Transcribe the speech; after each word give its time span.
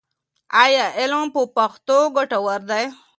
ایا 0.63 0.85
علم 0.99 1.23
په 1.35 1.41
پښتو 1.55 1.97
ګټور 2.15 2.61
دی؟ 2.71 2.85